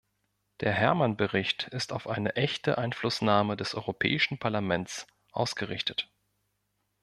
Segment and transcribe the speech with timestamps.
[0.61, 6.09] Der Herman-Bericht ist auf eine echte Einflussnahme des Europäischen Parlaments ausgerichtet.